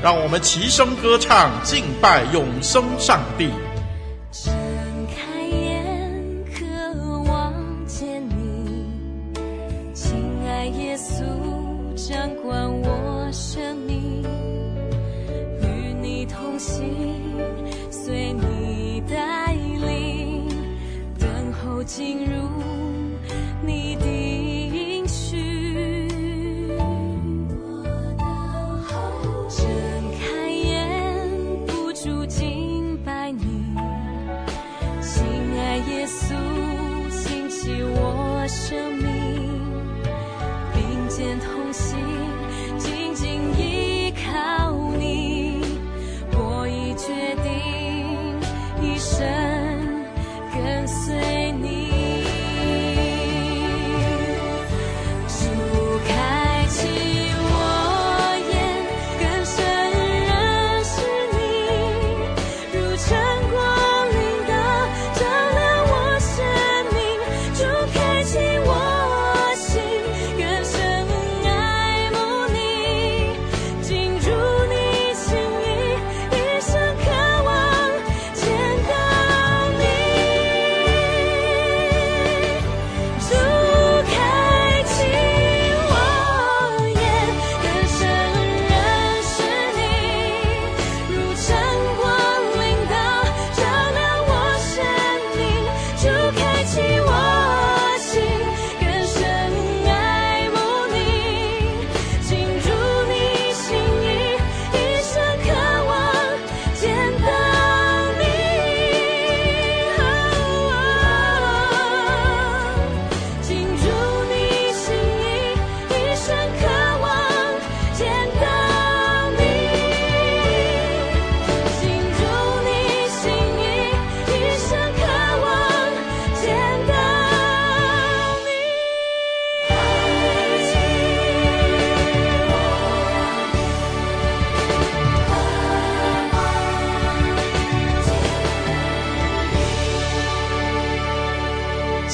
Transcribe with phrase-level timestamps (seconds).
[0.00, 3.50] 让我们齐声歌唱，敬拜永生上帝。
[4.30, 4.52] 睁
[5.08, 7.52] 开眼，渴望
[7.86, 8.86] 见你，
[9.92, 10.14] 亲
[10.46, 11.22] 爱耶稣，
[11.94, 14.22] 掌管我生命，
[15.60, 16.84] 与你同行，
[17.90, 20.48] 随你带领，
[21.18, 22.48] 等候进入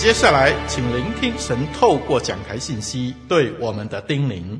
[0.08, 4.58] 接下来，请聆听神透过讲台信息对我们的叮咛。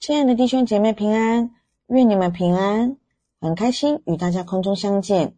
[0.00, 1.50] 亲爱的弟兄姐妹平安，
[1.88, 2.96] 愿你们平安。
[3.42, 5.34] 很开心与大家空中相见。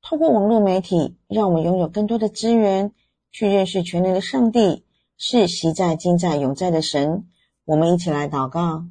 [0.00, 2.92] 透过网络媒体，让我们拥有更多的资源，
[3.30, 4.86] 去认识全能的上帝，
[5.18, 7.26] 是昔在、今在、永在的神。
[7.66, 8.86] 我们一起来祷告。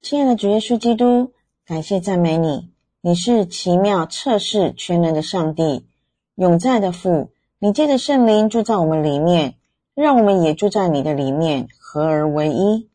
[0.00, 1.32] 亲爱的主耶稣基督，
[1.66, 5.88] 感谢赞美你，你是奇妙、测试、全能的上帝，
[6.36, 7.31] 永在的父。
[7.64, 9.54] 你借着圣灵住在我们里面，
[9.94, 12.88] 让我们也住在你的里面，合而为一。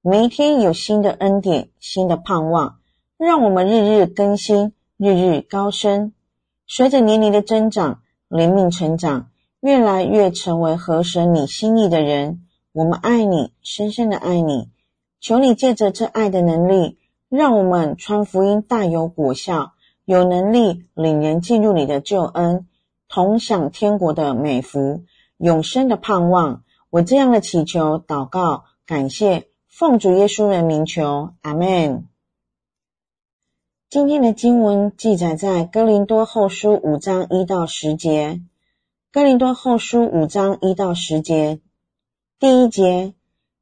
[0.00, 2.78] 每一天有新的恩典，新的盼望，
[3.18, 6.12] 让我们日日更新，日日高升。
[6.68, 9.26] 随着年龄的增长，灵命成长，
[9.60, 12.42] 越来越成为合神你心意的人。
[12.70, 14.68] 我们爱你，深深的爱你。
[15.20, 16.96] 求你借着这爱的能力，
[17.28, 19.72] 让我们传福音大有果效，
[20.04, 22.68] 有能力领人进入你的救恩。
[23.12, 25.04] 同享天国的美福，
[25.36, 26.64] 永生的盼望。
[26.88, 32.08] 我这样的祈求、祷告、感谢，奉主耶稣的名求，阿门。
[33.90, 38.40] 今天的经文记载在哥林多后书五章一到十节。
[39.12, 41.60] 哥林多后书五章一到十节，
[42.38, 43.12] 第一节，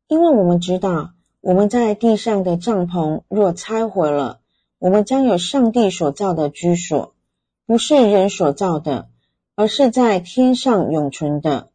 [0.06, 1.10] 因为我们知道，
[1.40, 4.38] 我们在地上的帐篷若拆毁了，
[4.78, 7.14] 我们将有上帝所造的居所，
[7.66, 9.08] 不是人所造的。
[9.60, 11.68] 而是在天上永存的。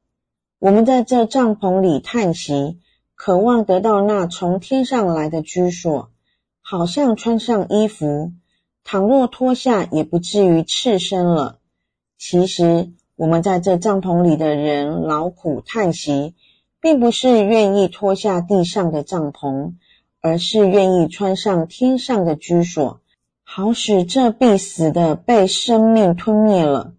[0.58, 2.80] 我们在这帐篷里叹息，
[3.14, 6.10] 渴望得到那从天上来的居所，
[6.64, 8.32] 好像穿上衣服，
[8.84, 11.60] 倘若脱下，也不至于赤身了。
[12.18, 16.34] 其实，我们在这帐篷里的人劳苦叹息，
[16.82, 19.74] 并不是愿意脱下地上的帐篷，
[20.22, 23.02] 而是愿意穿上天上的居所，
[23.44, 26.94] 好使这必死的被生命吞灭了。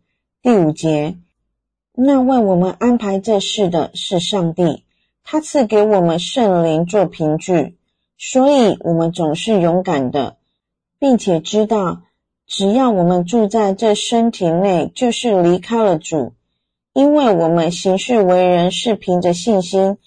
[0.46, 1.16] 第五节，
[1.93, 4.84] 那为我们安排这事的是上帝，
[5.25, 7.75] 他赐给我们圣灵做凭据，
[8.16, 10.37] 所以我们总是勇敢的，
[11.00, 12.02] 并且知道。
[12.46, 16.34] 只要我们住在这身体内，就是离开了主，
[16.92, 19.99] 因为我们行事为人是凭着信心，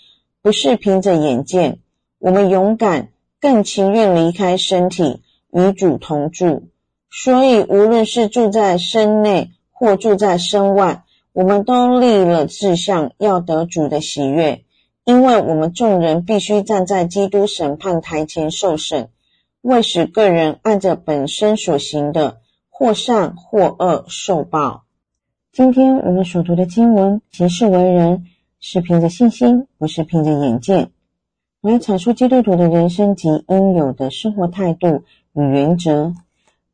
[0.41, 1.79] 不是凭着眼见。
[2.17, 3.09] 我们勇敢，
[3.41, 5.21] 更情愿离开身体，
[5.51, 6.69] 与主同住。
[7.11, 14.65] 所以，无论是住在身内或住在身外，我们都立了志向，要得主的喜悦，
[15.05, 19.07] 因为我们众人必须站在基督审判台前受审。
[19.61, 24.83] 为使个人按着本身所行的，或善或恶受报。
[25.53, 28.25] 今天我们所读的经文，行事为人
[28.59, 30.91] 是凭着信心，不是凭着眼见，
[31.61, 36.13] 来阐述基督徒的人生及应有的生活态度与原则。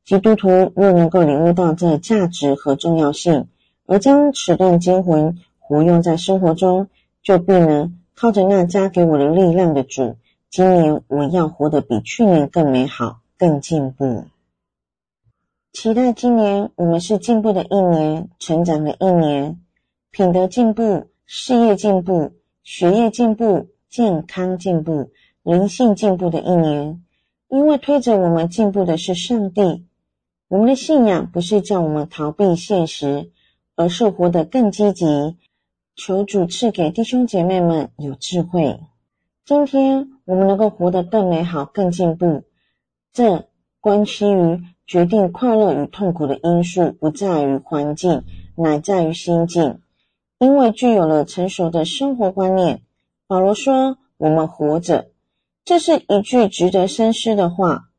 [0.05, 3.47] 基督徒若能够领悟到这价值和重要性，
[3.87, 6.89] 而将此段经文活用在生活中，
[7.23, 10.15] 就必能靠着那加给我的力量的主。
[10.51, 14.25] 今年我要活得比去年更美好，更进步。
[15.73, 19.59] 期待今年我们是进步的一年，成长的一年，
[20.11, 25.09] 品德进步，事业进步，学业进步，健康进步，
[25.41, 27.01] 灵性进步的一年。
[27.47, 29.83] 因为推着我们进步的是上帝。
[30.47, 33.31] 我们的信仰不是叫我们逃避现实，
[33.75, 35.37] 而是活得更积极。
[35.95, 38.79] 求主赐给弟兄姐妹们有智慧。
[39.43, 42.43] 今天我们能够活得更美好、更进步，
[43.11, 43.47] 这
[43.79, 48.23] 关系于决定快乐与痛苦的因素，不在于环境，
[48.55, 49.79] 乃在于心境。
[50.37, 52.83] 因为具有了成熟的生活观念，
[53.25, 55.07] 保罗说：“我们活着。”
[55.65, 57.89] 这是一句值得深思的话。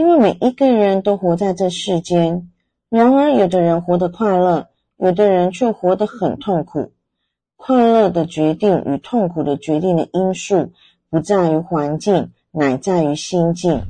[0.00, 2.50] 因为每一个人都活在这世间，
[2.88, 6.92] 然而有的人活得快乐，有的人却活得很痛苦。
[7.54, 10.72] 快乐的决定与痛苦的决定的因素，
[11.10, 13.82] 不在于环境，乃在于心境。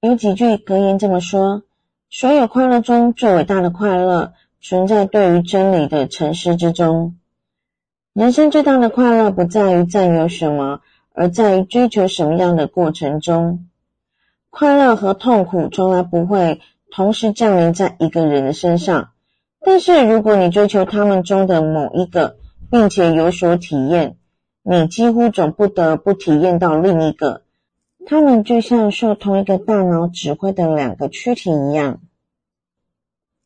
[0.00, 1.64] 有几句格言这么说：
[2.08, 7.16] 所有快乐中最伟大的快乐，存在对于真理的沉思之中。
[8.12, 10.82] 人生最大的快乐，不在于占有什么，
[11.12, 13.64] 而在于追求什么样的过程中。
[14.58, 16.60] 快乐和痛苦从来不会
[16.90, 19.10] 同时降临在一个人的身上，
[19.60, 22.38] 但是如果你追求他们中的某一个，
[22.68, 24.16] 并且有所体验。
[24.64, 27.42] 你几乎总不得不体验到另一个，
[28.04, 32.00] 他们就像受同一个大脑指挥的两个躯体一样。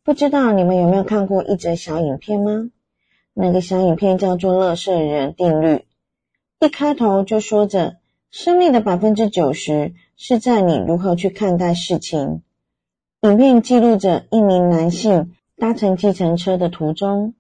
[0.05, 2.71] 不知道你们有没有看过一则小影片吗？
[3.35, 5.85] 那个小影片叫做“垃圾人定律”，
[6.59, 7.97] 一开头就说着，
[8.33, 12.43] 生命的百分之九十是在你如何去看待事情。
[13.21, 17.35] 影片记录着一名男性搭乘计程车的途中，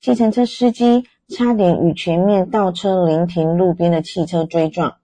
[0.00, 1.06] 计程车司机。
[1.26, 4.98] 差点与前面倒车临停路边的汽车追撞，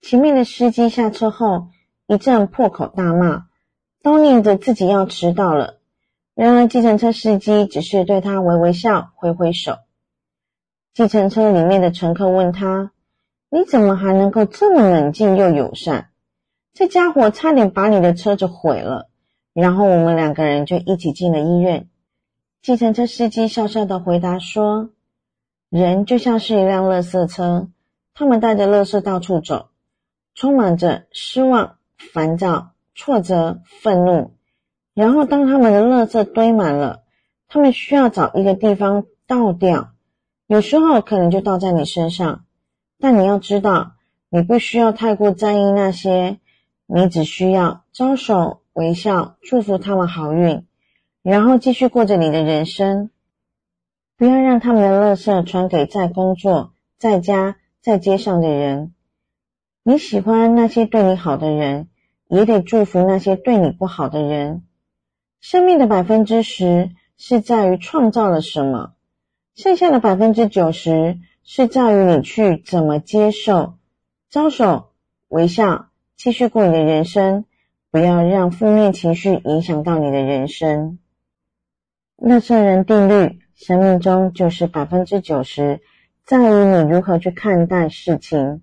[0.00, 1.66] 前面的司机下车后
[2.06, 3.46] 一阵破口大骂，
[4.04, 5.80] 都念着自己要迟到了。
[6.36, 9.78] 然而，计程车司机只是对他微微笑，挥挥手。
[10.94, 12.92] 计程车里面的乘客问他
[13.50, 16.10] ：“你怎么还能够这么冷静又友善？
[16.72, 19.10] 这家伙差点把你的车子毁了。”
[19.52, 21.88] 然后我们两个人就一起进了医院。
[22.62, 24.90] 计程车司机笑笑的回答说。
[25.68, 27.68] 人就像是一辆垃圾车，
[28.12, 29.68] 他们带着垃圾到处走，
[30.34, 34.32] 充满着失望、烦躁、挫折、愤怒。
[34.94, 37.04] 然后，当他们的垃圾堆满了，
[37.46, 39.92] 他们需要找一个地方倒掉。
[40.48, 42.44] 有时候可能就倒在你身上，
[43.00, 43.92] 但你要知道，
[44.28, 46.38] 你不需要太过在意那些，
[46.86, 50.66] 你只需要招手微笑，祝福他们好运，
[51.22, 53.10] 然后继续过着你的人生。
[54.16, 58.92] 不要让他们的乐色传给在工作、在家、在街上的人。
[59.82, 61.88] 你喜欢那些对你好的人，
[62.28, 64.62] 也得祝福那些对你不好的人。
[65.40, 68.92] 生命的百分之十是在于创造了什么，
[69.54, 73.74] 剩下的百分之九十是在于你去怎么接受。
[74.28, 74.90] 招手
[75.28, 77.44] 微笑，继续过你的人生，
[77.90, 80.98] 不要让负面情绪影响到你的人生。
[82.16, 83.40] 那圣人定律。
[83.62, 85.82] 生命中就是百分之九十
[86.24, 88.62] 在于你如何去看待事情。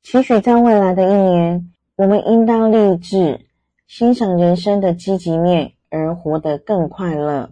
[0.00, 3.46] 期许在未来的一年，我们应当立志
[3.88, 7.50] 欣赏人生的积极面，而活得更快乐。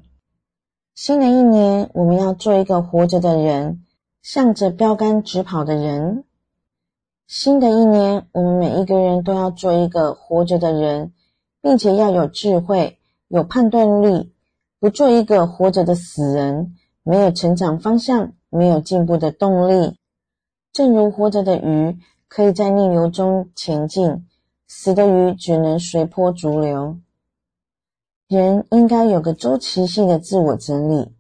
[0.95, 3.83] 新的一年，我们要做一个活着的人，
[4.29, 6.25] 向着标杆直跑的人。
[7.29, 11.13] 新的一年，我们每一个人都要做一个活着的人，
[11.63, 14.33] 并且要有智慧、有判断力，
[14.81, 19.97] 不做一个活着的死人，没有成长方向，没有进步的动力。
[20.73, 24.27] 正如活着的鱼可以在逆流中前进，
[24.67, 26.99] 死的鱼只能随波逐流。
[28.27, 31.15] 人应该有个周期性的自我整理。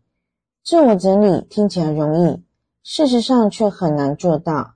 [0.64, 2.42] 自我整理听起来容易，
[2.88, 4.74] 事实上却很难做到，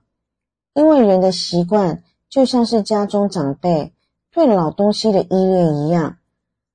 [0.73, 3.93] 因为人的习惯就像是家中长辈
[4.31, 6.17] 对老东西的依恋一样，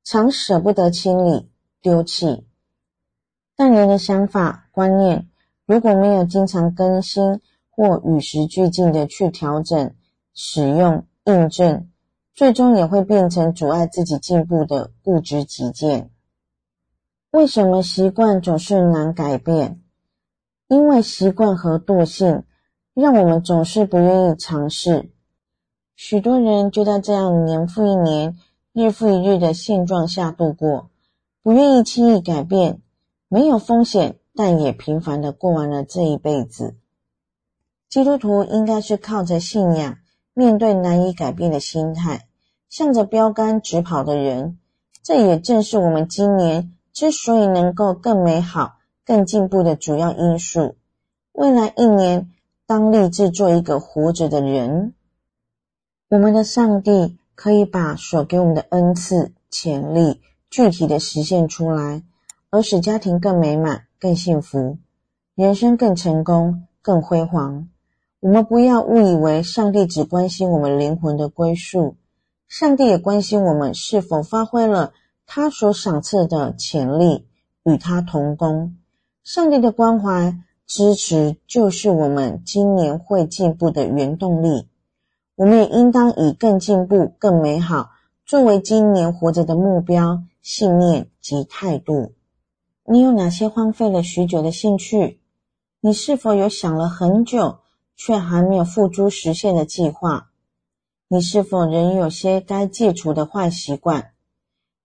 [0.03, 1.51] 常舍不得清理
[1.83, 2.47] 丢弃。
[3.55, 5.29] 但人的想法观念
[5.67, 9.95] 如果没有经常更新或与时俱进的去调整、
[10.33, 11.87] 使用、印证，
[12.33, 16.11] 最终也会变成阻碍自己进步的固执己见。
[17.31, 19.83] 为什么习惯总是难改变？
[20.69, 22.43] 因为习惯和惰性
[22.95, 25.11] 让我们总是不愿意尝试。
[25.95, 28.37] 许多人就在这样年复一年、
[28.73, 30.91] 日复一日的现状下度过，
[31.43, 32.81] 不愿意轻易改变，
[33.29, 36.75] 没有风险，但也平凡的过完了这一辈子。
[37.89, 39.97] 基督徒应该是靠着信仰，
[40.35, 42.27] 面对难以改变的心态，
[42.69, 44.59] 向着标杆直跑的人，
[45.03, 48.76] 这也正是我们今年之所以能够更美好、
[49.07, 50.75] 更进步的主要因素。
[51.33, 52.33] 未来一年，
[52.67, 54.95] 当立志做一个活着的人。
[56.09, 60.21] 我们的上帝可以把所给我们的恩赐、潜力
[60.51, 62.03] 具体的实现出来，
[62.51, 64.79] 而使家庭更美满、更幸福，
[65.35, 67.69] 人生更成功、更辉煌。
[68.19, 71.97] 我们不要误以为上帝只关心我们灵魂的归宿，
[72.49, 74.95] 上帝也关心我们是否发挥了
[75.27, 77.29] 他所赏赐的潜力，
[77.63, 78.77] 与他同工。
[79.27, 84.69] 上帝的关怀支持就是我们今年会进步的原动力。
[85.35, 87.91] 我们也应当以更进步、更美好
[88.25, 92.13] 作为今年活着的目标、信念及态度。
[92.85, 95.19] 你有哪些荒废了许久的兴趣？
[95.81, 97.59] 你是否有想了很久，
[97.97, 100.31] 却还没有付诸实现的计划？
[101.09, 104.13] 你是否仍有些该戒除的坏习惯？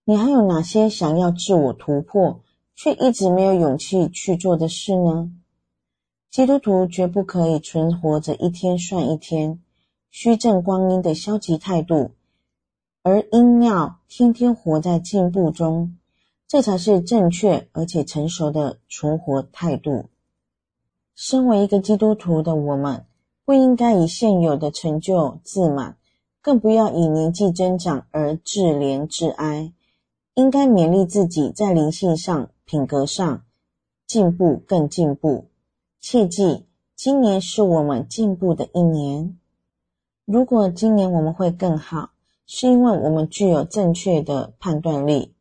[0.04, 2.40] 你还有哪些想要自我突破，
[2.74, 5.30] 却一直没有勇气去做的事呢？
[6.30, 9.60] 基督徒绝不可以存活着一天算一天、
[10.10, 12.12] 虚掷光阴的消极态度，
[13.02, 15.96] 而应要天天活在进步中，
[16.48, 20.06] 这才是正确而且成熟的存活态度。
[21.14, 23.04] 身为一个基督徒的我们，
[23.44, 25.98] 不应该以现有的成就自满，
[26.40, 29.72] 更不要以年纪增长而自怜自哀。
[30.34, 33.44] 应该勉励自己在灵性上、品格上
[34.06, 35.50] 进步，更进步。
[36.00, 36.64] 切记，
[36.96, 39.38] 今年是我们进步的一年。
[40.24, 42.12] 如果今年我们会更好，
[42.46, 45.34] 是因为我们具有正确的判断力。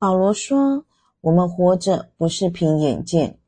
[0.00, 0.84] 保罗说
[1.22, 3.38] ：“我们活着不是凭眼见。”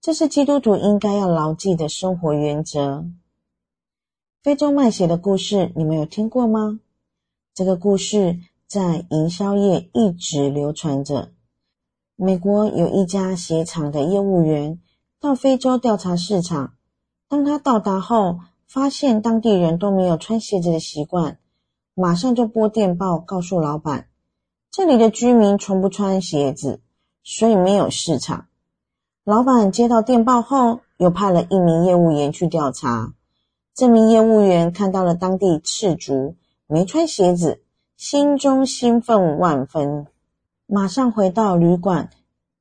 [0.00, 3.04] 这是基督徒应该要牢记的生活原则。
[4.42, 6.80] 非洲卖血的故事，你们有听过吗？
[7.52, 11.32] 这个故事在营销业一直流传着。
[12.22, 14.78] 美国有一家鞋厂的业务员
[15.18, 16.74] 到非洲调查市场，
[17.30, 21.38] 当他到达后，发现当地人都没有穿鞋子的习惯，
[21.94, 24.08] 马上就拨电报告诉老板，
[24.70, 26.82] 这里的居民从不穿鞋子，
[27.24, 28.48] 所以没有市场。
[29.24, 33.14] 老板接到电报后，又派了一名业务员去调查。
[33.74, 36.36] 这名业务员看到了当地赤足，
[36.66, 37.62] 没穿鞋子，
[37.96, 40.06] 心中兴奋万分，
[40.72, 42.10] 马上回到旅馆，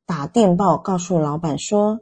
[0.03, 1.99] 打电报告诉老板说：“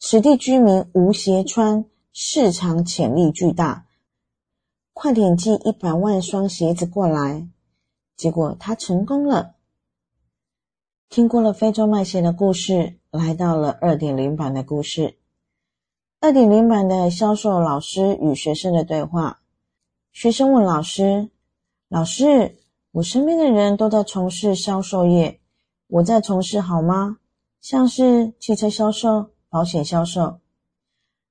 [0.00, 3.86] 此地居民无鞋穿，市场潜力巨大，
[4.92, 7.48] 快点寄一百万双鞋子过来。”
[8.16, 9.54] 结果他成功了。
[11.08, 12.98] 听过了非洲卖鞋的故事。
[13.10, 15.16] 来到了二点零版的故事。
[16.20, 19.40] 二点零版的销售老师与学生的对话。
[20.12, 21.30] 学生问老师
[21.88, 22.58] ：“老师，
[22.98, 25.38] 我身边的人都在从事销售业，
[25.86, 27.18] 我在从事好吗？
[27.60, 30.40] 像是汽车销售、保险销售。”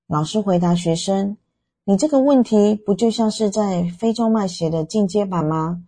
[0.07, 1.35] 老师回答学生
[1.83, 5.83] ：“你这个问题不就像是在非洲卖鞋的进阶版吗？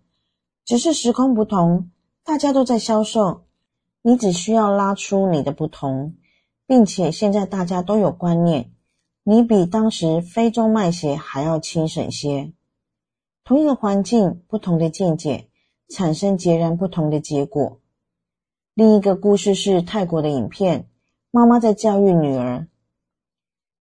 [0.66, 1.90] 只是时空不同，
[2.26, 3.44] 大家都在销售。”
[4.02, 6.16] 你只需要拉出你的不同，
[6.66, 8.72] 并且现在大家都有观念，
[9.24, 12.54] 你比当时非洲卖鞋还要轻省些。
[13.44, 15.49] 同一个环境，不同的见解，
[15.90, 17.80] 产生截然不同的结果。
[18.74, 20.88] 另一个故事是泰国的影片，
[21.32, 22.68] 妈妈在教育女儿。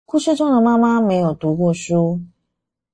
[0.05, 2.19] 故事中的妈妈没有读过书，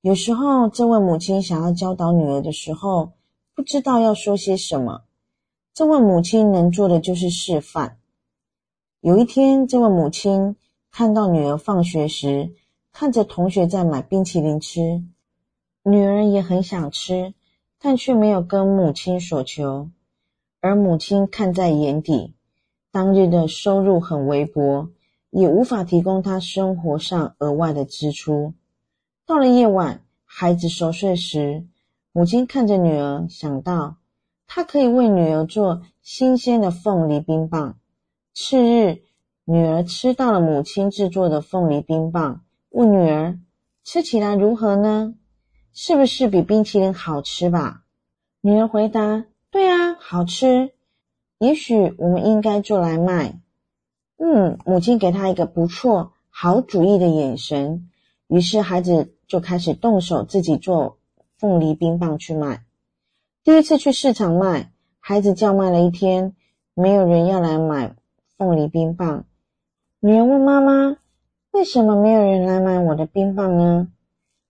[0.01, 3.13] 有时候这位母亲想要教导女儿的时候，
[3.55, 5.03] 不知道要说些什么。
[5.73, 7.97] 这位母亲能做的就是示范。
[8.99, 10.57] 有一天，这位母亲
[10.91, 12.53] 看到女儿放学时，
[12.91, 15.03] 看着同学在买冰淇淋吃，
[15.83, 17.33] 女儿也很想吃，
[17.81, 19.89] 但却没有跟母亲索求。
[20.61, 22.35] 而母亲看在眼底，
[22.91, 24.89] 当日的收入很微薄，
[25.29, 28.53] 也无法提供她生活上额外的支出。
[29.25, 31.65] 到了夜晚，孩子熟睡时，
[32.11, 33.95] 母亲看着女儿，想到
[34.47, 37.77] 她可以为女儿做新鲜的凤梨冰棒。
[38.33, 39.03] 次日，
[39.45, 43.39] 女儿吃到了母亲制作的凤梨冰棒，问女儿
[43.83, 45.15] ：“吃起来如何呢？
[45.73, 47.83] 是不是比冰淇淋好吃吧？”
[48.41, 49.25] 女儿回答。
[49.51, 50.71] 对啊，好吃。
[51.39, 53.39] 也许我们应该做来卖。
[54.17, 57.89] 嗯，母亲给他一个不错、好主意的眼神。
[58.27, 60.99] 于是孩子就开始动手自己做
[61.37, 62.63] 凤梨冰棒去卖。
[63.43, 66.35] 第一次去市场卖，孩子叫卖了一天，
[66.75, 67.95] 没有人要来买
[68.37, 69.25] 凤梨冰棒。
[69.99, 70.97] 女儿问妈妈
[71.51, 73.87] ：“为什么没有人来买我的冰棒呢？”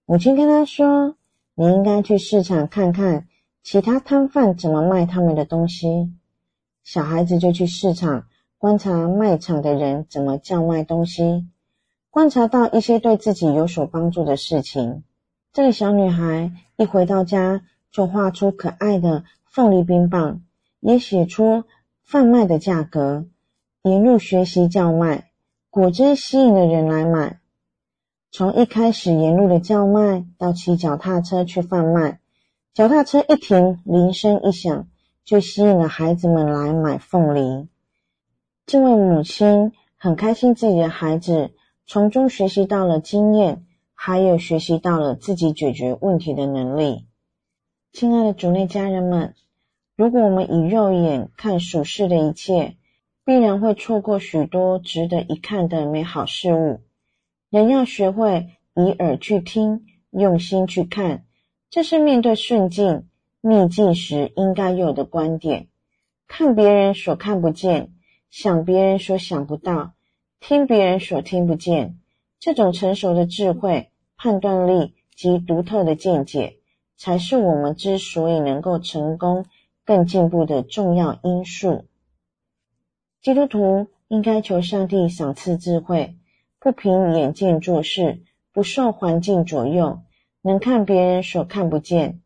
[0.09, 1.17] 母亲跟他说
[1.53, 3.27] ：“你应该去市场看看。”
[3.61, 6.11] 其他摊贩怎么卖他们的东西？
[6.83, 8.25] 小孩子就去市场
[8.57, 11.45] 观察卖场的人怎么叫卖东西，
[12.09, 15.03] 观察到一些对自己有所帮助的事情。
[15.53, 17.61] 这个小女孩一回到家
[17.91, 20.41] 就画出可爱的凤梨冰棒，
[20.79, 21.65] 也写出
[22.01, 23.27] 贩卖的价格，
[23.83, 25.29] 沿路学习叫卖，
[25.69, 27.39] 果真吸引了人来买。
[28.31, 32.19] 从一开始沿路的叫卖，到骑脚踏车去贩卖。
[32.75, 34.87] 脚踏车一停，铃声一响，
[35.25, 37.67] 就吸引了孩子们来买凤梨。
[38.67, 41.55] 这位母亲很开心，自己的孩子
[41.87, 43.65] 从中学习到了经验，
[43.95, 47.07] 还有学习到了自己解决问题的能力。
[47.91, 49.33] 亲爱的主内家人们，
[49.95, 52.75] 如果我们以肉眼看属世的一切，
[53.25, 56.81] 必然会错过许多值得一看的美好事物。
[57.49, 61.25] 人要学会以耳去听，用心去看。
[61.71, 63.07] 这是面对顺境、
[63.41, 65.67] 逆境时应该有的观点：
[66.27, 67.91] 看别人所看不见，
[68.29, 69.93] 想别人所想不到，
[70.39, 71.97] 听别人所听不见。
[72.39, 76.57] 这种成熟的智慧、判断力及独特的见解，
[76.97, 79.45] 才是我们之所以能够成功、
[79.83, 81.85] 更进步的重要因素。
[83.23, 86.15] 基督徒应该求上帝赏赐智慧，
[86.59, 90.01] 不凭眼见做事，不受环境左右。
[90.41, 92.21] 能看别人所看不见。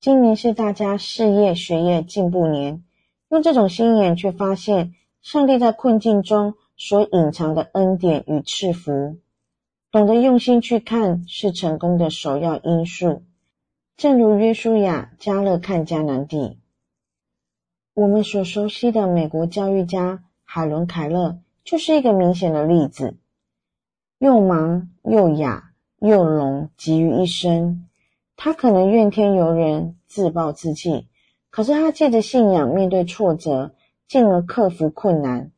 [0.00, 2.84] 今年是大家事业学业进步年，
[3.28, 9.18] 用这种心眼去发现上帝在困境中所隐藏的恩典与赐福，
[9.90, 13.22] 懂得用心去看是成功的首要因素。
[13.98, 16.58] 正如约书亚、迦勒看迦南地，
[17.92, 23.18] 我们所熟悉的美国教育家海伦·凯勒就是一个明显的例子，
[24.18, 25.64] 又盲又哑。
[25.98, 27.88] 又聋集于一身，
[28.36, 31.08] 他可能怨天尤人、自暴自弃，
[31.48, 33.74] 可是他借着信仰面对挫折，
[34.06, 35.50] 进而克服困难，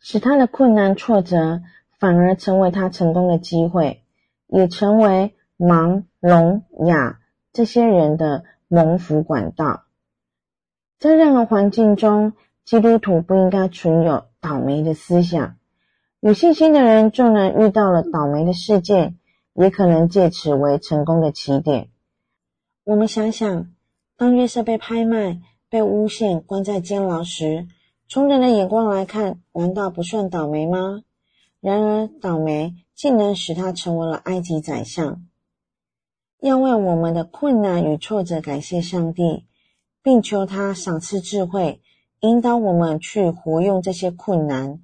[0.00, 1.62] 使他的困难挫折
[2.00, 4.02] 反而成为他成功的机会，
[4.48, 7.20] 也成为盲聋哑
[7.52, 9.84] 这些人的蒙福管道。
[10.98, 12.32] 在任何环境中，
[12.64, 15.56] 基督徒不应该存有倒霉的思想。
[16.20, 19.16] 有信心的人，纵然遇到了倒霉的事件，
[19.54, 21.88] 也可能借此为成功的起点。
[22.84, 23.72] 我们想想，
[24.16, 27.68] 当约瑟被拍卖、被诬陷、关在监牢时，
[28.08, 31.02] 从人的眼光来看，难道不算倒霉吗？
[31.60, 35.24] 然而，倒霉竟能使他成为了埃及宰相。
[36.40, 39.46] 要为我们的困难与挫折感谢上帝，
[40.02, 41.81] 并求他赏赐智慧，
[42.22, 44.80] 引导我们去活用这些困难，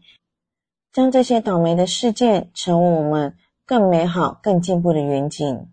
[0.93, 3.35] 将这些倒霉的事件成为我们。
[3.65, 5.69] 更美好、更进步的远景。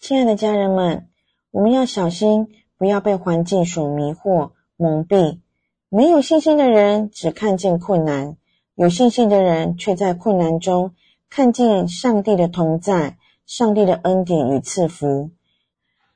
[0.00, 1.06] 亲爱的家人们，
[1.50, 5.40] 我们要小心，不要被环境所迷惑、蒙蔽。
[5.90, 8.38] 没有信心的人只看见困难，
[8.74, 10.94] 有信心的人却在困难中
[11.28, 15.32] 看见上帝的同在、上帝的恩典与赐福。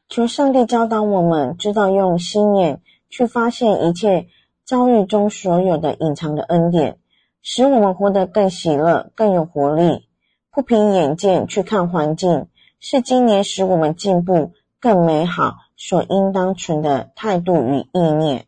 [0.08, 4.28] 求上帝教导我们，知道用心眼去发现一切
[4.64, 6.96] 遭遇中所有的隐藏的恩典。
[7.42, 10.06] 使我们活得更喜乐、更有活力。
[10.50, 12.48] 不凭眼见去看环境，
[12.80, 18.46] 是今年使我们进步、更美好所应当存的态度与意念。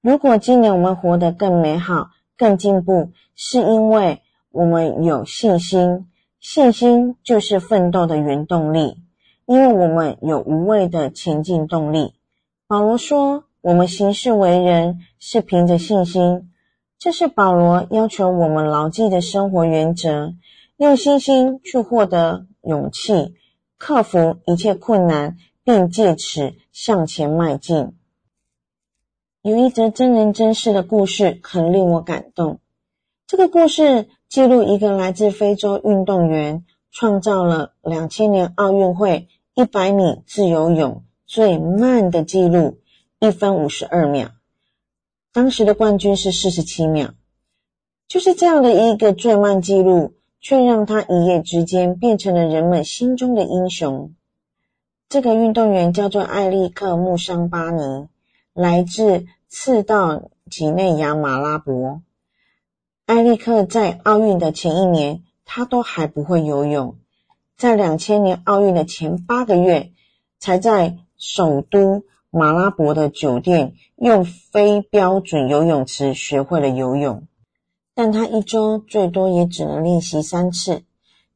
[0.00, 6.06] 如果今年我们活得更美好、更进步，是因为我们有信心。
[6.38, 8.96] 信心就是奋斗的原动力，
[9.44, 12.14] 因为我们有无畏的前进动力。
[12.70, 16.52] 保罗说：“我们行事为人是凭着信心。”
[17.00, 20.34] 这是保罗要求我们牢记的生活原则，
[20.76, 23.34] 用信心去获得勇气，
[23.76, 27.96] 克服一切困难，并借此向前迈进。
[29.42, 32.60] 有一则真人真事的故事很令我感动。
[33.26, 42.80] 这个故事记录一个来自非洲运动员创造了两千年奥运会一百米自由泳最慢的记录，
[43.20, 44.32] 一分五十二秒。
[45.32, 47.14] 当时的冠军是四十七秒，
[48.08, 54.12] 就是这样的一个最慢记录，却让他一夜之间变成了人们心中的英雄。
[55.08, 58.08] 这个运动员叫做艾利克·穆桑巴尼，
[58.52, 62.02] 来自赤道几内亚马拉伯。
[63.06, 66.96] 艾利克在奥运的前一年，他都还不会游泳，
[67.56, 69.92] 在两千年奥运的前八个月，
[70.40, 72.02] 才在首都。
[72.32, 77.26] 马拉伯的酒店用非标准游泳池学会了游泳，
[77.92, 80.84] 但他一周最多也只能练习三次，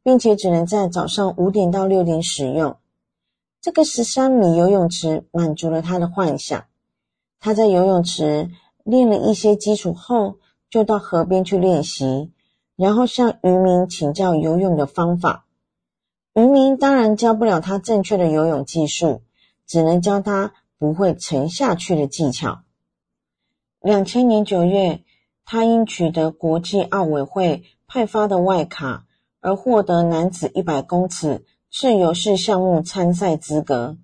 [0.04, 2.76] 并且只能在早上五点到六点使用。
[3.60, 6.64] 这个十三米游泳池满足了他的幻想。
[7.40, 8.50] 他在游泳池
[8.84, 10.36] 练了一些基础后，
[10.70, 12.30] 就到河边去练习，
[12.76, 15.44] 然后向渔民请教游泳的方法。
[16.34, 19.22] 渔民当然教不了他正确的游泳技术，
[19.66, 20.52] 只能教他。
[20.76, 22.62] 不会沉下去的技巧。
[23.80, 25.02] 两千年九月，
[25.46, 29.06] 他因取得国际奥委会派发的外卡，
[29.40, 33.96] 而获得男子一百公尺自由式项目参赛资格。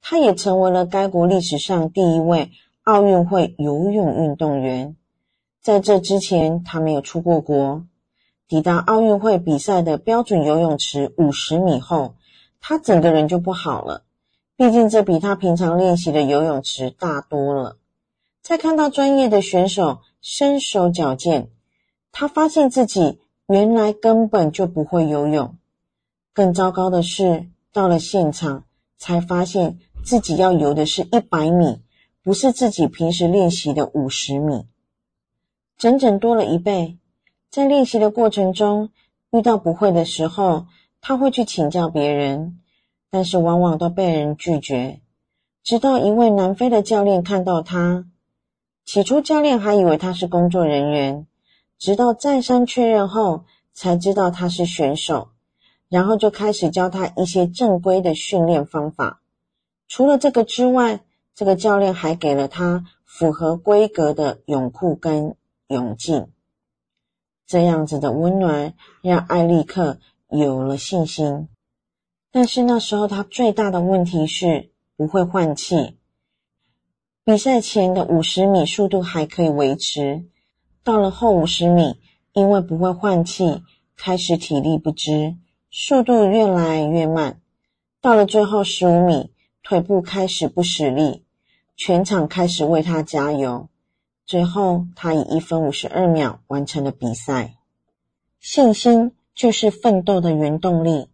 [0.00, 2.50] 他也成为了该国历史上第一位
[2.82, 4.96] 奥运会游泳运动员。
[5.60, 7.86] 在这之前，他没有出过国。
[8.48, 12.16] 抵达奥运会比赛的标准游泳池五十米后，
[12.60, 14.03] 他整个人就不好了。
[14.56, 17.76] 毕竟这比他平常练习的游泳池大多了。
[18.40, 21.50] 在看到专业的选手身手矫健，
[22.12, 25.56] 他发现自己原来根本就不会游泳。
[26.32, 28.64] 更糟糕的是，到了现场
[28.96, 31.80] 才发现自己要游的是一百米，
[32.22, 34.66] 不是自己平时练习的五十米，
[35.76, 36.98] 整整多了一倍。
[37.50, 38.90] 在练习的过程中，
[39.30, 40.66] 遇到不会的时候，
[41.00, 42.60] 他会去请教别人。
[43.14, 45.00] 但是往往都被人拒绝，
[45.62, 48.06] 直到一位南非的教练看到他，
[48.84, 51.24] 起初教练还以为他是工作人员，
[51.78, 55.28] 直到再三确认后，才知道他是选手，
[55.88, 59.20] 然后就开始教他一些正规的训练方法。
[59.86, 61.04] 除了这个之外，
[61.36, 65.36] 这个教练还给了他符合规格的泳裤跟
[65.68, 66.26] 泳镜。
[67.46, 69.98] 这样子的温暖让艾利克
[70.28, 71.46] 有了信心。
[72.36, 75.96] 但是那时候他最大的问题是不会换气。
[77.22, 80.24] 比赛前的五十米速度还可以维持，
[80.82, 82.00] 到了后五十米，
[82.32, 83.62] 因为不会换气，
[83.94, 85.36] 开始体力不支，
[85.70, 87.40] 速度越来越慢。
[88.00, 89.30] 到了最后十五米，
[89.62, 91.24] 腿部开始不使力，
[91.76, 93.68] 全场开始为他加油。
[94.26, 97.54] 最后他以一分五十二秒完成了比赛。
[98.40, 101.13] 信心就是奋斗的原动力。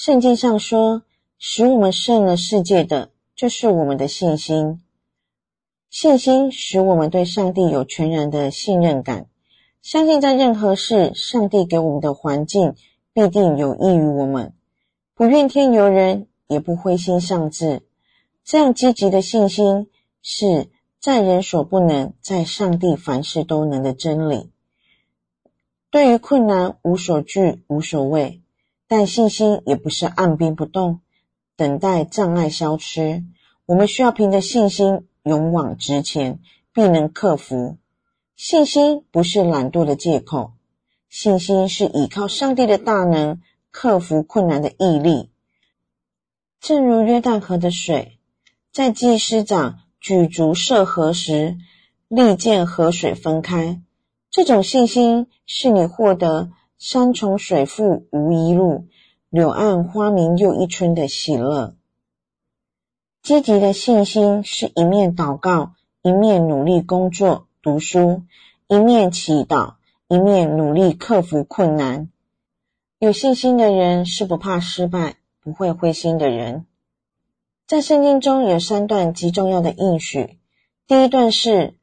[0.00, 1.02] 圣经上说，
[1.40, 4.80] 使我们胜了世界的，就是我们的信心。
[5.90, 9.26] 信心使我们对上帝有全然的信任感，
[9.82, 12.76] 相信在任何事，上帝给我们的环境
[13.12, 14.54] 必定有益于我们，
[15.14, 17.82] 不怨天尤人，也不灰心丧志。
[18.44, 19.88] 这样积极的信心，
[20.22, 20.68] 是
[21.00, 24.52] 在人所不能，在上帝凡事都能的真理。
[25.90, 28.40] 对于困难，无所惧，无所畏。
[28.88, 31.00] 但信心也不是按兵不动，
[31.56, 33.22] 等待障碍消失。
[33.66, 36.40] 我们需要凭着信心勇往直前，
[36.72, 37.76] 必能克服。
[38.34, 40.52] 信心不是懒惰的借口，
[41.10, 45.30] 信心是依靠上帝的大能，克服困难的毅力。
[46.58, 48.18] 正如约旦河的水，
[48.72, 51.58] 在祭司长举足涉河时，
[52.08, 53.82] 立见河水分开。
[54.30, 56.52] 这种信心是你获得。
[56.78, 58.86] 山重水复无一路，
[59.30, 61.74] 柳暗花明又一村的喜乐。
[63.20, 68.22] 积极的信心是一面祷告，一面努力工作、读书；
[68.68, 69.74] 一面祈祷，
[70.06, 72.10] 一面努力克服困难。
[73.00, 76.64] 有信心的人是不怕失败、不会灰心的人。
[77.66, 80.38] 在圣经中有三段极重要的应许。
[80.86, 81.74] 第一段是：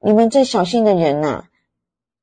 [0.00, 1.44] 你们这小心的人呐，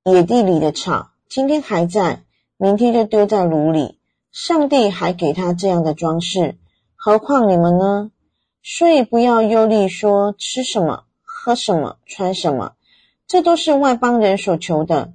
[0.04, 2.24] 野地里的草，今天还在，
[2.56, 4.00] 明天就丢在炉里。
[4.32, 6.56] 上帝还给他这样的装饰，
[6.96, 8.12] 何况你们呢？
[8.64, 12.76] 所以不要忧虑，说吃什么、喝什么、穿什么，
[13.28, 15.12] 这都是外邦人所求的。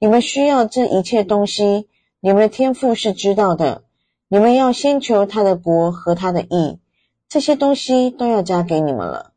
[0.00, 1.86] 你们需要这一切东西。
[2.18, 3.84] 你们的天父是知道的，
[4.26, 6.80] 你们要先求他的国和他的义，
[7.28, 9.30] 这些东西都要加给你们了。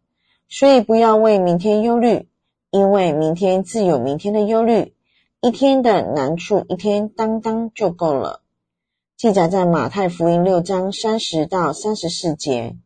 [0.49, 2.27] 所以不要为明天忧虑，
[2.71, 4.95] 因为明天自有明天的忧虑，
[5.45, 8.43] 一天的难处一天当当就够了。
[9.17, 12.77] 记载在马太福音六章三十到三十四节。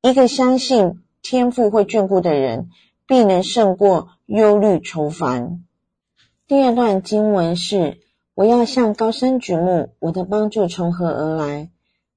[0.00, 2.70] 一个相信天父会眷顾的人，
[3.06, 5.62] 必能胜过忧虑愁烦。
[6.46, 8.00] 第二段经文是。
[8.32, 11.70] 我要向高山举目，我的帮助从何而来？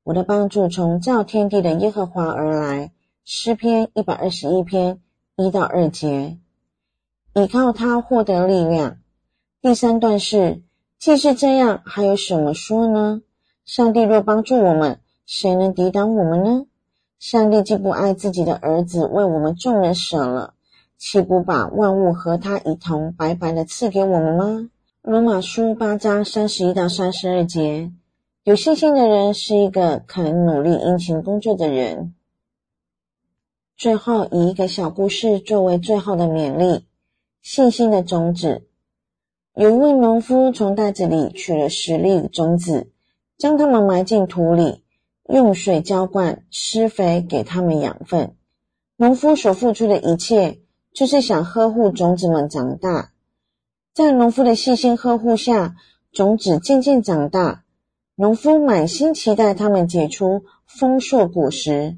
[0.04, 2.92] 我的帮助从造天地的耶和华而来。
[3.24, 5.00] 诗篇一百二十一篇
[5.36, 6.40] 一到二节，
[7.36, 8.98] 倚靠他获得力量。
[9.68, 10.62] 第三段是，
[10.98, 13.22] 既是这样，还有什么说呢？
[13.66, 16.68] 上帝若帮助我们，谁能抵挡我们呢？
[17.20, 20.54] 上帝既不爱自己的儿子为我们众人舍了，
[20.98, 24.70] 岂不把万物和他一同白白的赐给我们吗？
[25.02, 27.92] 罗马书八章三十一到三十二节，
[28.46, 32.16] 有信心的人是一个肯努力殷勤工作的人。
[33.76, 36.86] 最后以一个小故事作为最后的勉励：
[37.42, 38.64] 信心的种子。
[39.60, 42.92] 有一位农夫从袋子里取了十粒种子，
[43.40, 44.84] 将它们埋进土里，
[45.28, 48.36] 用水浇灌、施肥，给它们养分。
[48.98, 50.60] 农夫所付出的一切，
[50.94, 53.14] 就是想呵护种子们长大。
[53.96, 55.76] 在农夫的细心呵护下，
[56.12, 57.64] 种子渐渐长大。
[58.14, 61.98] 农夫满心期待它们结出丰硕果实。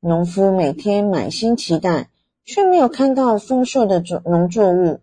[0.00, 2.10] 农夫每天满心期待，
[2.44, 4.98] 却没有看到丰硕的种农作物。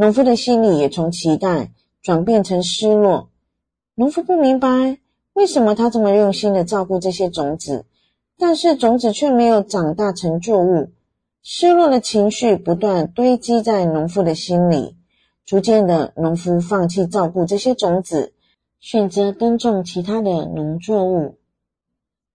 [0.00, 3.30] 农夫的心里也从期待转变成失落。
[3.96, 5.00] 农夫不明白
[5.32, 7.84] 为什么他这么用心的照顾这些种子，
[8.38, 10.90] 但是种子却没有长大成作物。
[11.42, 14.94] 失落的情绪不断堆积在农夫的心里。
[15.44, 18.34] 逐渐的，农夫放弃照顾这些种子，
[18.78, 21.38] 选择耕种其他的农作物。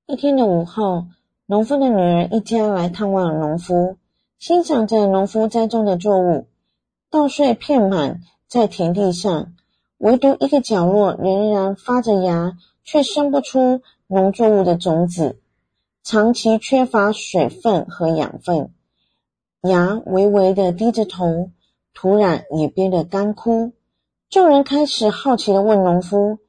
[0.06, 1.06] 一天的午后，
[1.45, 3.95] 农夫的女儿一家来探望农夫，
[4.38, 6.47] 欣赏着农夫栽种的作物，
[7.13, 9.54] 稻穗片满在田地上，
[9.99, 15.39] 唯独一个角落仍然发着芽，却生不出农作物的种子，
[16.04, 18.71] 长期缺乏水分和养分，
[19.62, 21.52] 芽微微的低着头。
[21.93, 23.73] 土壤也变得干枯，
[24.32, 26.39] 众人开始好奇地问农夫：“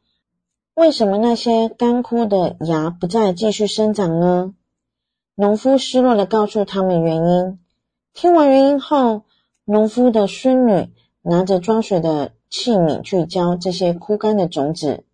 [0.72, 4.54] 为什么那些干枯的芽不再继续生长呢？”
[5.36, 7.58] 农夫失落地告诉他们原因。
[8.14, 9.24] 听完原因后，
[9.66, 10.90] 农夫的孙女
[11.22, 15.04] 拿着装水的器皿去浇这些枯干的种子。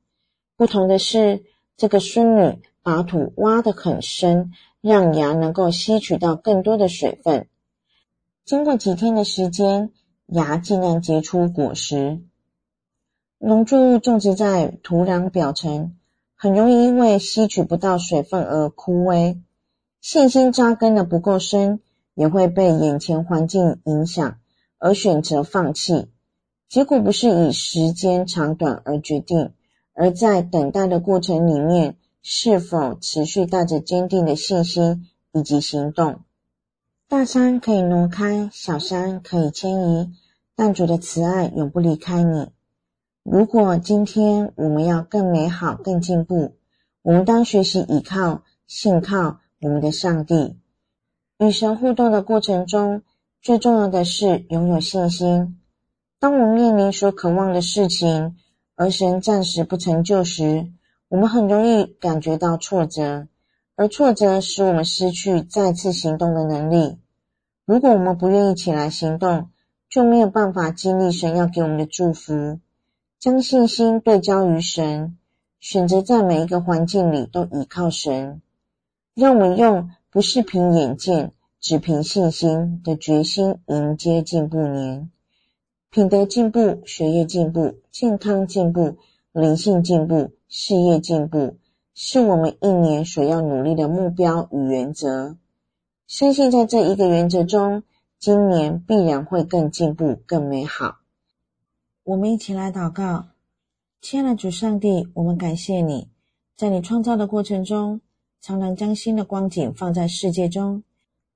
[0.57, 1.45] 不同的是，
[1.77, 7.47] 这个孙女把土挖得很深，让芽能够吸取到更多的水分。
[8.45, 9.93] 经过几天的时间，
[10.27, 12.21] 芽竟然结出果实。
[13.39, 15.97] 农作物种植在土壤表层，
[16.35, 19.39] 很容易因为吸取不到水分而枯萎。
[20.01, 21.81] 信心扎根的不够深，
[22.15, 24.40] 也会被眼前环境影响
[24.81, 26.09] 而选择放弃。
[26.69, 29.53] 结果不是以时间长短而决定，
[29.93, 36.21] 而在等待的过程里面，是否持续带着坚定的信心以及行动。
[37.09, 40.13] 大山可以挪开，小山可以迁移。
[40.57, 42.49] 但主的慈爱永不离开你。
[43.23, 46.55] 如果今天我们要更美好、更进步，
[47.01, 50.59] 我们当学习倚靠、信靠我们的上帝。
[51.39, 53.03] 与神互动的过程中，
[53.43, 55.59] 最重要的是拥有信心。
[56.19, 58.37] 当我们面临所渴望的事情，
[58.75, 60.71] 而神暂时不成就时，
[61.09, 63.29] 我们很容易感觉到挫折，
[63.77, 66.99] 而挫折使我们失去再次行动的能力。
[67.65, 69.49] 如果我们不愿意起来行动，
[69.89, 72.61] 就没有办法经历神要给我们的祝福。
[73.19, 75.17] 将信心对焦于神，
[75.61, 78.43] 选择在每一个环境里都依靠神。
[79.15, 85.11] 让我们用不是凭眼见，只凭信心的决心迎接进步年。
[85.91, 88.97] 品德进步，学业进步，健康进步，
[89.33, 91.57] 灵性进步，事业进步，
[91.95, 95.37] 是我们一年所要努力的目标与原则。
[96.07, 97.83] 相信在这一个原则中。
[98.19, 100.99] 今年必然会更进步、更美好。
[102.05, 103.29] 我们一起来祷告。
[104.03, 106.07] 亲爱的主上帝，我们感谢你，
[106.55, 108.03] 在你创造的过程中，
[108.43, 110.83] 常常将新的光景放在世界中，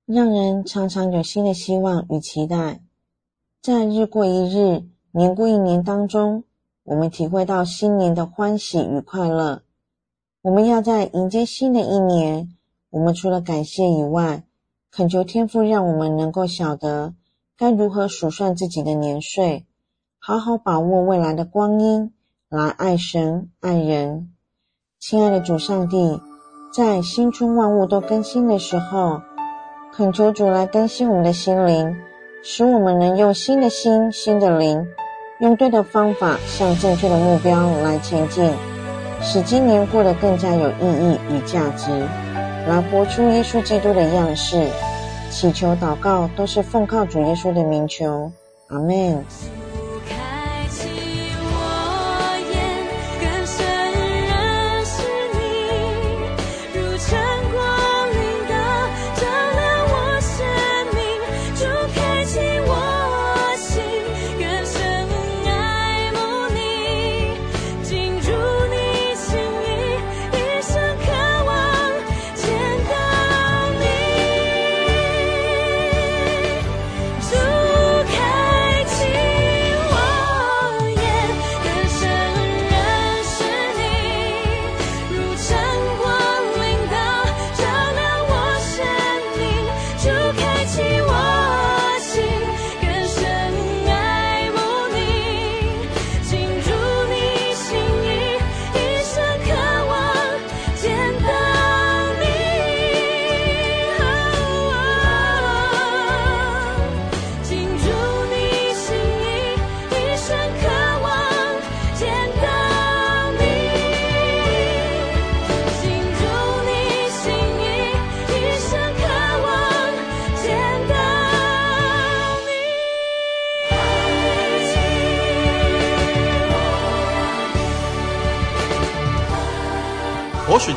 [0.06, 2.82] 让人常常有新的希望与期待。
[3.62, 6.44] 在日过一日、年过一年当中，
[6.82, 9.62] 我们体会到新年的欢喜与快乐。
[10.42, 12.54] 我们要在迎接新的一年，
[12.90, 14.44] 我们除了感谢以外，
[14.90, 17.14] 恳求天父让我们能够晓得
[17.56, 19.64] 该如何数算自己的年岁，
[20.18, 22.12] 好好把握未来的光阴。
[22.50, 24.32] 来爱神爱人，
[25.00, 26.20] 亲爱的主上帝，
[26.72, 29.22] 在新春万物都更新的时候，
[29.96, 31.96] 恳求主来更新我们的心灵，
[32.42, 34.84] 使我们能用新的心、新的灵，
[35.38, 38.52] 用对的方法向正确的目标来前进，
[39.22, 41.92] 使今年过得更加有意义与价值，
[42.66, 44.66] 来活出耶稣基督的样式。
[45.30, 48.32] 祈求祷告都是奉靠主耶稣的名求，
[48.70, 49.24] 阿门。